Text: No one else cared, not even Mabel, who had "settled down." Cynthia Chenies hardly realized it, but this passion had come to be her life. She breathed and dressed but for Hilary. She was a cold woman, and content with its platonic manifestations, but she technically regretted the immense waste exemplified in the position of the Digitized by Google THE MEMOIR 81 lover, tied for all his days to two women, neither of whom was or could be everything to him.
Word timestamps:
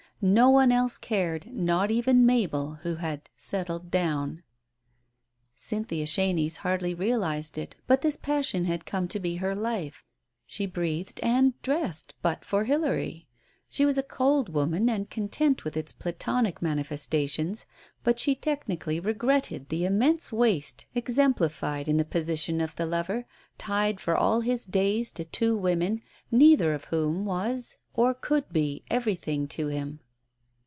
No 0.23 0.51
one 0.51 0.71
else 0.71 0.99
cared, 0.99 1.47
not 1.51 1.89
even 1.89 2.27
Mabel, 2.27 2.75
who 2.83 2.97
had 2.97 3.27
"settled 3.35 3.89
down." 3.89 4.43
Cynthia 5.55 6.05
Chenies 6.05 6.57
hardly 6.57 6.93
realized 6.93 7.57
it, 7.57 7.75
but 7.87 8.03
this 8.03 8.17
passion 8.17 8.65
had 8.65 8.85
come 8.85 9.07
to 9.07 9.19
be 9.19 9.37
her 9.37 9.55
life. 9.55 10.05
She 10.45 10.67
breathed 10.67 11.19
and 11.23 11.59
dressed 11.63 12.13
but 12.21 12.45
for 12.45 12.65
Hilary. 12.65 13.27
She 13.67 13.83
was 13.83 13.97
a 13.97 14.03
cold 14.03 14.49
woman, 14.53 14.91
and 14.91 15.09
content 15.09 15.63
with 15.63 15.75
its 15.75 15.91
platonic 15.91 16.61
manifestations, 16.61 17.65
but 18.03 18.19
she 18.19 18.35
technically 18.35 18.99
regretted 18.99 19.69
the 19.69 19.85
immense 19.85 20.31
waste 20.31 20.85
exemplified 20.93 21.87
in 21.87 21.97
the 21.97 22.05
position 22.05 22.61
of 22.61 22.75
the 22.75 22.83
Digitized 22.83 22.91
by 22.91 23.01
Google 23.01 23.03
THE 23.07 23.13
MEMOIR 23.13 23.25
81 23.57 23.57
lover, 23.57 23.57
tied 23.57 23.99
for 23.99 24.15
all 24.15 24.41
his 24.41 24.67
days 24.67 25.11
to 25.13 25.25
two 25.25 25.57
women, 25.57 26.03
neither 26.29 26.75
of 26.75 26.85
whom 26.85 27.25
was 27.25 27.77
or 27.95 28.13
could 28.13 28.53
be 28.53 28.83
everything 28.87 29.47
to 29.47 29.65
him. 29.69 29.99